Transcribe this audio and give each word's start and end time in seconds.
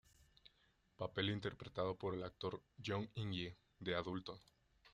Papel 0.97 1.29
interpretado 1.29 1.95
por 1.95 2.15
el 2.15 2.23
actor 2.23 2.59
Jung 2.83 3.07
In-gi 3.13 3.55
de 3.77 3.93
adulto. 3.93 4.41